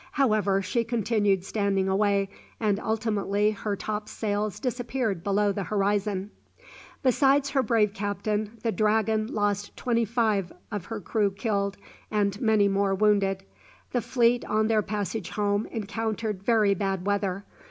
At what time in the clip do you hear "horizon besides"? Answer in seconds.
5.65-7.51